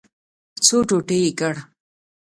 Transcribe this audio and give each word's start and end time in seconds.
څو 0.65 0.77
ټوټې 0.87 1.17
یې 1.23 1.31
کړ. 1.39 1.55